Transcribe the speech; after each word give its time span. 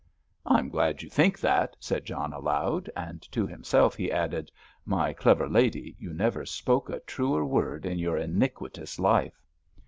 "I'm 0.47 0.69
glad 0.69 1.03
you 1.03 1.09
think 1.11 1.39
that," 1.41 1.75
said 1.79 2.05
John 2.05 2.33
aloud, 2.33 2.89
and 2.95 3.21
to 3.31 3.45
himself 3.45 3.93
he 3.93 4.11
added, 4.11 4.51
"my 4.83 5.13
clever 5.13 5.47
lady, 5.47 5.95
you 5.99 6.11
never 6.11 6.43
spoke 6.43 6.89
a 6.89 7.01
truer 7.01 7.45
word 7.45 7.85
in 7.85 7.99
your 7.99 8.17
iniquitous 8.17 8.97
life." 8.97 9.43